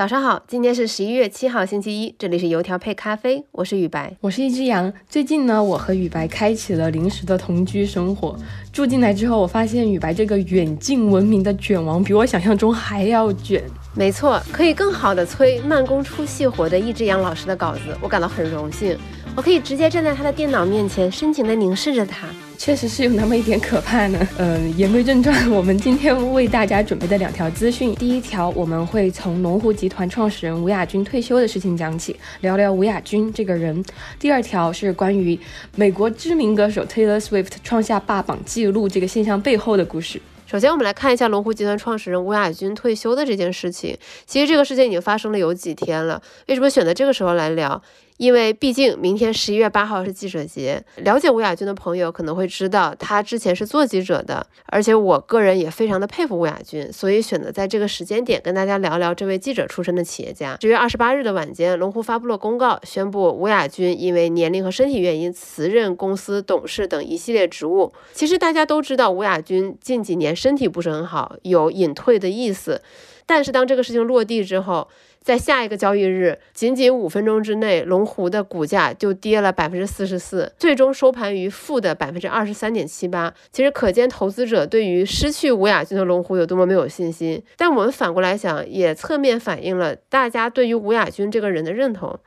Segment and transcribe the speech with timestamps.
[0.00, 4.90] 早上好，今天是十一月七号，星期一，这里是油条配咖啡，我是雨白，我是一只羊。
[5.10, 8.34] 最近呢，我和雨白开启了临时的同居生活。
[8.72, 13.62] 住进来之后，我发现雨白这个远近闻名的卷王，比我想象中还要卷。
[13.94, 18.96] 没错，可以更好的催慢工出细活的一只羊老师的稿子，我感到很荣幸。
[19.36, 22.26] 我可以直接站在他的电脑面前，深情地凝视着他。
[22.60, 24.28] 确实是有那么一点可怕呢。
[24.36, 33.82] 嗯， 言归正传，我们今天为大家准备的两条资讯，第一条我们会从龙湖集团创始人吴亚军退休的事情讲起，聊聊吴亚军这个人。
[34.18, 35.40] 第二条是关于
[35.74, 40.20] 美国知名歌手 Taylor Swift 创下霸榜记录这个现象背后的故事。
[40.46, 43.96] 首先，我们来看一下龙湖集团创始人吴亚军退休的这件事情。
[44.26, 47.80] 其实这个事情已经发生了有几天了，为什么选择这个时候来聊？
[48.20, 60.58] 因为毕竟明天十一月八号是记者节，了解吴亚军的朋友可能会知道，他之前是做记者的，而且我个人也非常的佩服吴亚军，所以选择在这个时间点跟大家聊聊这位记者出身的企业家。
[60.60, 67.90] 十月二十八日的晚间，龙湖发布了公告，宣布吴亚军因为年龄和身体原因辞任公司董事等一系列职务。
[68.12, 72.82] 其实大家都知道，吴亚军近几年身体不是很好，有隐退的意思，
[73.24, 74.86] 但是当这个事情落地之后，
[75.22, 83.32] 在下一个交易日，仅仅五分钟之内，龙湖的股价就跌了百分之四十四，最终收盘于负的百分之二十三点七八。
[83.52, 87.42] 其实可见投资者对于失去吴亚军的龙湖有多么没有信心。
[87.58, 92.18] 但我们反过来想，也侧面反映了大家对于吴亚军这个人的认同。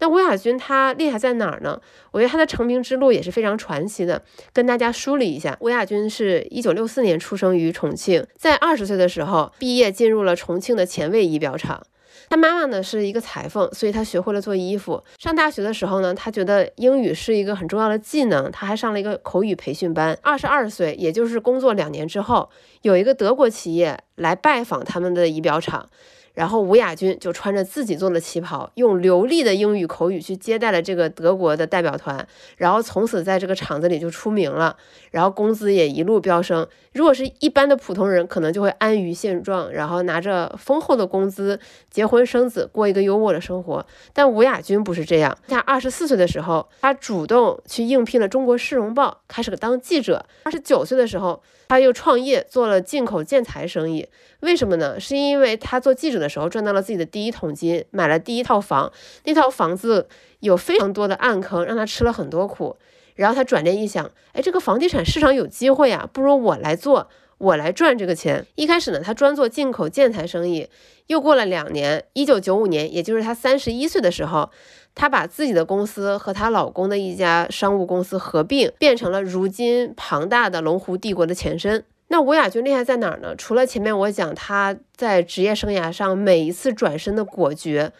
[0.00, 1.80] 那吴亚军他厉害在哪儿呢？
[2.10, 4.20] 我觉得他的成名之路也是非常传奇的，
[4.52, 5.56] 跟大家梳理一下。
[5.60, 11.82] 吴亚军是一九六四年出生于重庆，在二十岁的时候毕业，进入了重庆的前卫仪表厂。
[12.28, 15.02] 他妈妈呢是一个裁缝，所以他学会了做衣服。
[15.18, 20.18] 上大学的时候呢，他觉得英语是一个很重要的技能，他还上了一个口语培训班。
[20.22, 22.48] 二十二岁，也就是工作两年之后，
[22.82, 25.88] 有一个德国企业来拜访他们的仪表厂。
[26.34, 34.76] 然后吴亚军就穿着自己做的旗袍，用流利的英语口语去接待了这个德国的代表团，然后从此在这个厂子里就出名了，
[35.10, 36.66] 然后工资也一路飙升。
[36.92, 41.58] 如果是一般的普通人，可能就会安于现状，然后拿着丰厚的工资
[41.90, 43.84] 结婚生子，过一个优渥的生活。
[44.12, 50.24] 但吴亚军不是这样，他二十四岁的时候，他主动去应聘了中国市容报，开始当记者。
[50.44, 51.42] 二十九岁的时候。
[51.68, 54.06] 他又创业做了进口建材生意，
[54.40, 55.00] 为什么呢？
[55.00, 58.90] 是因为他做记者的时候赚到了自己的第一桶金，买了第一套房，
[59.24, 60.08] 那套房子
[60.40, 62.76] 有非常多的暗坑，让他吃了很多苦。
[63.16, 68.46] 然后他转念一想，哎，这个房地产市场有机会啊，不如我来做，我来赚这个钱。
[68.54, 70.68] 一开始呢，他专做进口建材生意。
[71.08, 74.48] 又过了两年，一九九五年，也就是他三十一岁的时候。
[74.94, 81.82] 她把自己的公司和她老公的一家商务公司合并，变成了如今庞大的龙湖帝国的前身。
[82.12, 83.34] 那吴亚军厉害在哪儿呢？
[83.34, 87.90] 除了前面我讲他在职业生涯上每一次转身的果决，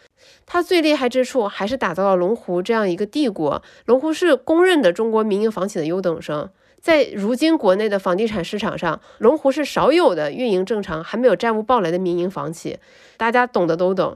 [0.45, 3.63] 他最厉害之处还是打造了龙湖这样一个帝国。
[3.85, 6.47] 龙湖是公认的中国民营房企的优等生，
[6.79, 12.77] 在如今国内的房地产市场上，龙湖是少有的运营正常、还没有债务暴雷的民营房企。
[13.17, 14.15] 大家懂的都懂。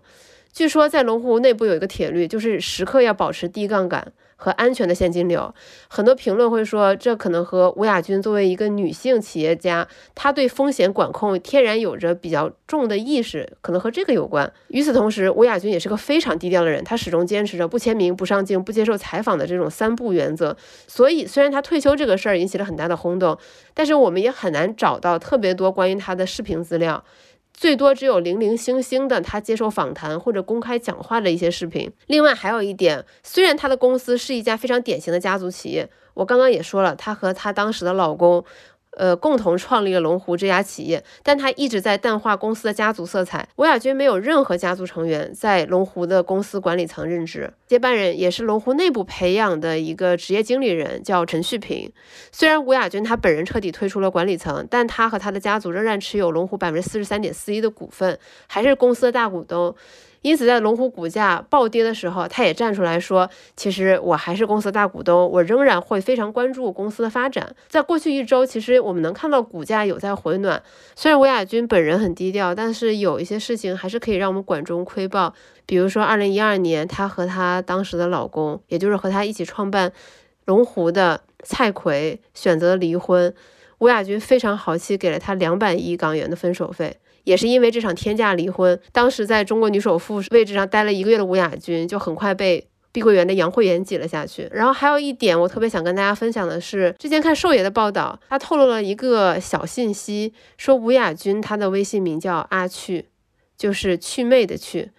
[0.53, 5.53] 据说在龙湖内部有一个铁律，就是时刻要保持低杠杆和安全的现金流。
[5.89, 14.49] 很多评论会说，这可能和吴亚军作为一个女性企业家，她对风险管控天然有着比较重的意识，可能和这个有关。
[14.69, 20.55] 与此同时，吴亚军也是个非常低调的人，他始终坚持着不签名、不上镜、不接受采访的这种三不原则。
[20.87, 23.37] 所以，虽然他退休这个事儿引起了很大的轰动，
[23.73, 27.03] 但是我们也很难找到特别多关于他的视频资料。
[27.57, 31.91] 最多只有零零星星的他接受访谈或者公开讲话的一些视频。
[32.05, 38.45] 另外还有一点，虽然他的公司是一家非常典型的家族企业，我刚刚也说了，他和他当时的老公。
[38.91, 43.47] 呃，共同创立了龙湖这家企业，但他一直在淡化公司的家族色彩。
[43.57, 51.91] 吴亚军没有任何家族成员在龙湖的公司管理层任职，接班人也是龙湖内部培养的一个职业经理人，叫陈旭平。
[52.31, 58.17] 虽然吴亚军他本人彻底退出了管理层，但他和他的家族仍然持有龙湖百分之四十三点四一的股份，
[58.47, 59.75] 还是公司的大股东。
[60.23, 70.61] 因此，在龙湖股价暴跌的时候，他也站出来说：“其实我还是公司大股东，我仍然会非常关注公司的发展。”在过去一周，其实我们能看到股价有在回暖。
[70.95, 75.33] 虽然吴亚军本人很低调，但是有一些事情还是可以让我们管中窥豹。
[75.67, 79.91] 比如说，二零一二年，她和她当时的老公，也就是和她一起创办
[80.45, 83.31] 龙湖的蔡奎选择离婚，
[83.77, 86.97] 吴亚军非常豪气，给了他两百亿港元的分手费。
[87.25, 94.47] 也是因为这场天价离婚，当时在中国女首富位置上待了一个月的吴亚军，就很快被碧桂园的杨惠妍挤了下去。
[94.53, 103.09] 然后还有一点，我特别想跟大家分享的是，之前看寿爷的报道，他透露了一个小信息，说吴亚军他的微信名叫阿去，
[103.57, 104.89] 就是祛魅的祛。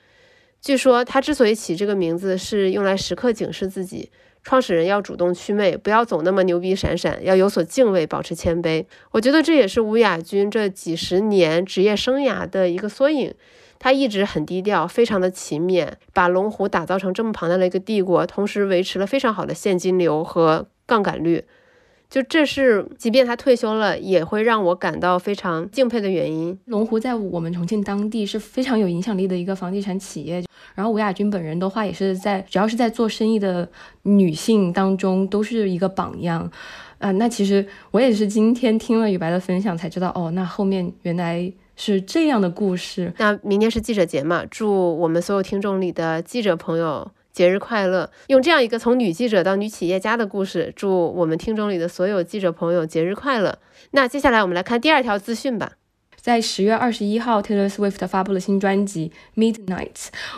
[0.60, 4.10] 据说他之所以起这个名字，是用来时刻警示自己。
[4.44, 8.84] 创始人要主动祛魅，不要总那么牛逼闪闪，要有所敬畏，保持谦卑。
[9.10, 13.34] 我觉得这也是吴亚军这几十年职业生涯的一个缩影。
[13.78, 21.44] 他一直很低调，非常的勤勉，把龙湖打造成这么庞大的一个帝国，同时维持了非常好的现金流和杠杆率。
[22.10, 26.58] 就这是，即便他退休了，也会让我感到非常敬佩的原因。
[26.64, 30.42] 龙湖在我们重庆当地是非常有影响力的一个房地产企业。
[30.74, 33.68] 然后吴亚军本人的话，也是在只要是在做生意的
[34.04, 36.50] 女性当中，都是一个榜样。
[36.96, 43.12] 啊，那其实我也是今天听了雨白的分享才知道，哦，那后面原来是这样的故事。
[43.18, 44.44] 那明天是记者节嘛？
[44.50, 47.10] 祝我们所有听众里的记者朋友。
[47.38, 48.10] 节日快乐！
[48.26, 53.60] 用这样一个从女记者到女企业家的故事，祝我们听众里的所有记者朋友节日快乐。
[53.92, 55.77] 那接下来我们来看第二条资讯吧。
[56.28, 59.10] 在十月二十一号，Taylor Swift 发布了新专辑
[59.40, 59.94] 《Midnight》，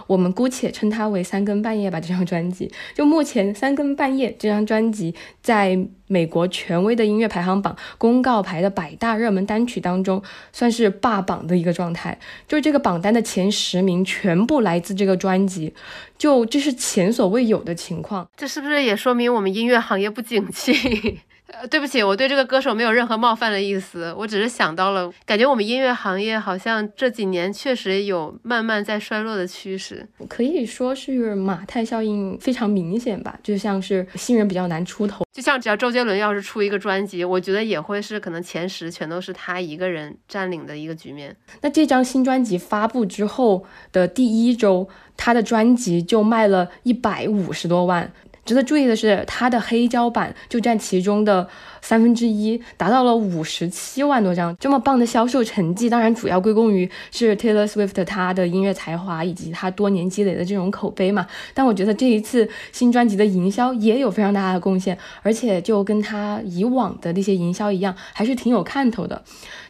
[0.07, 2.01] 我们姑且称它为“三更半夜”吧。
[2.01, 5.77] 这张专辑，就目前“三更半夜”这张专辑，在
[6.07, 10.23] 美国权威的音乐排行榜公告牌的百大热门单曲当中，
[10.53, 12.17] 算是霸榜的一个状态。
[12.47, 15.75] 就是这个榜单的前十名全部来自这个专辑，
[16.17, 18.29] 就这是前所未有的情况。
[18.37, 21.19] 这是不是也说明我们音乐行业不景气？
[21.53, 41.35] 呃，对不起，我对这个歌手没有任何冒犯的意思，我只是想到了，感觉我们音乐行业好像这几年确实有慢慢在衰落的趋势，可以说是马太效应非常明显吧，就像是新人比较难出头，就像只要周杰伦要是出一个专辑，我觉得也会是可能前十全都是他一个人占领的一个局面。
[41.63, 48.13] 那这张新专辑发布之后的第一周，他的专辑就卖了一百五十多万。
[48.51, 51.49] 值得注意的是，它的黑胶版就占其中的
[51.83, 54.57] 三分之一，达到了五十七万多张。
[54.59, 61.27] 这么棒的销售成绩，当然主要归功于是 Taylor Swift 他的音乐才华以及他多年积累的这种口碑嘛。
[61.55, 69.23] 但我觉得这一次新专辑的营销也有非常大的贡献，而且就跟他以往的那些营销一样，还是挺有看头的。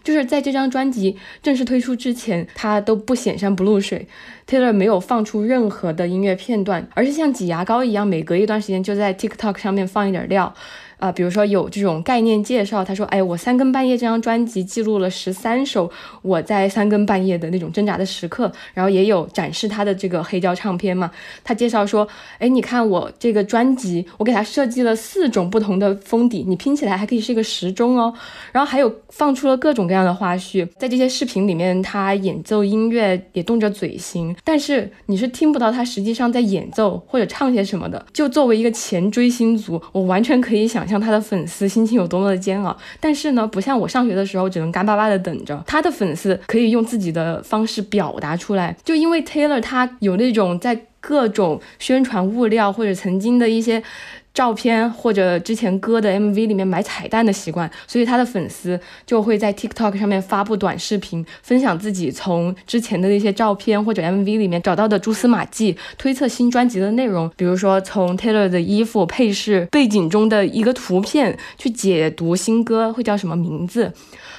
[0.02, 4.08] 就是在这张专辑正式推出之前，他都不显山不露水。
[4.46, 10.54] Taylor 没有放出任何的音乐片段，而是像挤牙膏一样，每隔一段时间就在 TikTok 上面放一点料。
[11.00, 21.10] 啊，比如说有这种概念介绍，他说：“哎，我三更半夜这张专辑记录了十三首我在三更半夜的那种挣扎的时刻。”然后也有展示他的这个黑胶唱片嘛。
[21.42, 22.06] 他介绍说
[22.38, 28.12] ：“哎，你看我这个专辑，我给他设计了四种不同的封底，你拼起来还可以是一个时钟哦。”
[28.52, 38.04] 然后还有放出了各种各样的花絮，在这些视频里面，他演奏音乐也动着嘴型，但是你是听不到他实际上在演奏或者唱些什么的。
[38.12, 40.86] 就作为一个前追星族，我完全可以想。
[40.90, 48.76] 像他的粉丝心情有多么的煎熬，但是呢，不像我上学的时候只能干巴巴的等着，他的粉丝可以用自己的方式表达出来。
[48.84, 53.82] 就因为 Taylor 他有那种在各种宣传物料或者曾经的一些。
[54.32, 67.30] 照片或者之前歌的 MV 里面买彩蛋的习惯，所以他的粉丝就会在 TikTok 上面发布短视频，分享自己从之前的那些照片或者 MV 里面找到的蛛丝马迹，推测新专辑的内容。
[67.36, 73.92] 比如说从 Taylor 的衣服配饰背景中的一个图片去解读新歌会叫什么名字。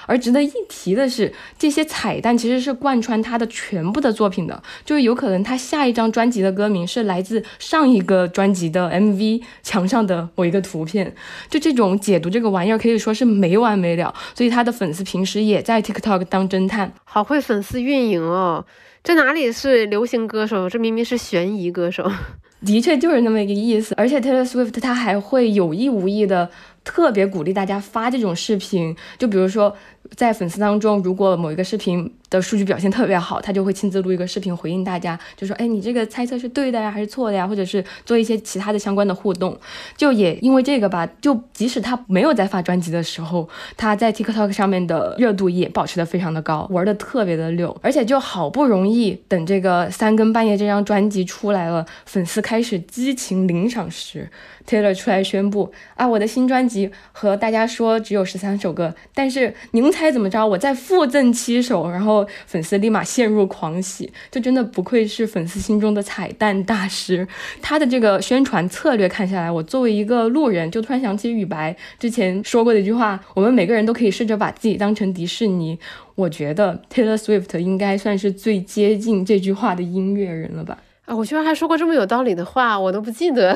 [0.07, 11.13] 而值得一提的是，这些彩蛋其实是贯穿他的全部的作品的，就是有可能他下一张专辑的歌名是来自上一个专辑的 MV 墙上的某一个图片，
[11.50, 14.13] 就这种解读这个玩意儿可以说是没完没了。
[14.33, 18.65] 所以他的粉丝平时也在 TikTok 当侦探，好会粉丝运营哦。
[19.03, 22.10] 这哪里是流行歌手，这明明是悬疑歌手。
[22.65, 26.50] 的确就是那么一个意思，而且 Taylor Swift 他还会有意无意的
[26.83, 29.75] 特别鼓励大家发这种视频，就比如说。
[30.15, 39.58] 在粉丝当中，如果某一个视频的数据表现特别好，他就会亲自录一个视频回应大家，就说：“哎，你这个猜测是对的呀，还是错的呀？”或者是做一些其他的相关的互动。
[39.98, 47.75] 就也因为这个吧，就即使他没有在发专辑的时候，他在 TikTok 上面的热度也保持的非常的高，玩的特别的溜。
[47.82, 54.30] 而且就好不容易等这个三更半夜这张专辑出来了，粉丝开始激情领赏时。
[54.68, 60.43] Taylor 出来宣布啊，我的新专辑和大家说只有十三首歌，但是您猜猜怎么着？
[60.43, 67.27] 我再附赠七首，然后粉丝立马陷入狂喜，就真的不愧是粉丝心中的彩蛋大师。
[67.62, 75.77] 他的这个宣传策略看下来，我作为一个路人，就突然想起雨白之前说过的一句话：我们每个人都可以试着把自己当成迪士尼。
[76.15, 80.79] 我觉得 Taylor Swift 应该算是最接近这句话的音乐人了吧？
[81.05, 83.55] 啊，我居然还说过这么有道理的话，我都不记得。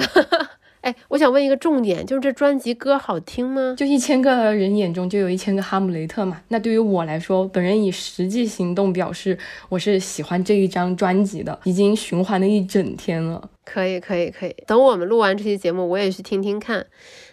[0.85, 3.73] 哎，我想问一个重点，就是这专辑歌好听吗？
[3.75, 6.39] 就一千个人眼中就有一千个哈姆雷特嘛。
[6.49, 9.35] 那对于我来说，本人以实际行动表示
[9.67, 13.49] 我是喜欢这一张专辑的，已经循环了一整天了。
[13.65, 14.55] 可以，可以，可以。
[14.67, 16.85] 等我们录完这期节目，我也去听听看。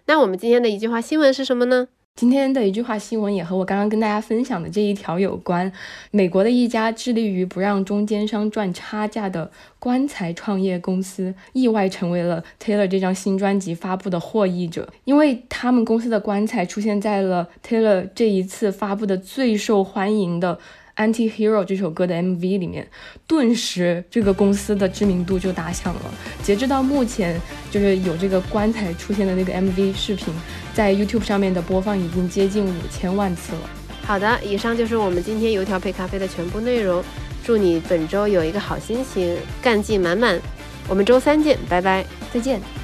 [0.07, 1.89] 那我们今天的一句话新闻是什么呢？
[2.15, 5.73] 今天的一句话新闻也和我刚刚跟大家分享的这一条有关。
[6.11, 20.59] 美国的一家致力于不让中间商赚差价的棺材创业公司，意外成为了 Taylor 这张新专辑发布的获益者，因为他们公司的棺材出现在了 Taylor 这一次发布的最受欢迎的。
[20.97, 22.87] Anti-Hero 这首歌的 MV 里面，
[23.27, 26.01] 顿时这个公司的知名度就打响了。
[26.43, 30.33] 截至到目前，就是有这个棺材出现的那个 MV 视频，
[30.75, 33.71] 在 YouTube 上面的播放已经接近五千万次了。
[34.05, 37.03] 好的，以上就是我们今天油条配咖啡的全部内容。
[37.45, 40.41] 祝你本周有一个好心情，干劲满满。
[40.89, 42.82] 我们周三见，拜拜，再见。